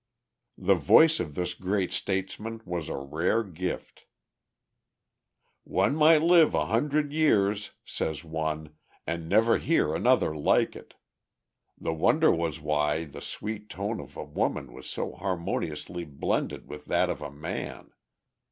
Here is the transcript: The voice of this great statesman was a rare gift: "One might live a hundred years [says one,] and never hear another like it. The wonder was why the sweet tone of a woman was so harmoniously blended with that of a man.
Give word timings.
The 0.57 0.73
voice 0.73 1.19
of 1.19 1.35
this 1.35 1.53
great 1.53 1.93
statesman 1.93 2.61
was 2.65 2.89
a 2.89 2.97
rare 2.97 3.43
gift: 3.43 4.07
"One 5.63 5.95
might 5.95 6.23
live 6.23 6.55
a 6.55 6.65
hundred 6.65 7.13
years 7.13 7.73
[says 7.85 8.23
one,] 8.23 8.75
and 9.05 9.29
never 9.29 9.59
hear 9.59 9.93
another 9.93 10.35
like 10.35 10.75
it. 10.75 10.95
The 11.77 11.93
wonder 11.93 12.31
was 12.31 12.59
why 12.59 13.05
the 13.05 13.21
sweet 13.21 13.69
tone 13.69 13.99
of 13.99 14.17
a 14.17 14.23
woman 14.23 14.73
was 14.73 14.89
so 14.89 15.11
harmoniously 15.11 16.03
blended 16.03 16.67
with 16.67 16.85
that 16.85 17.11
of 17.11 17.21
a 17.21 17.31
man. 17.31 17.91